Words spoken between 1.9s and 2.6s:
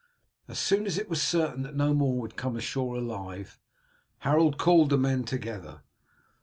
more would come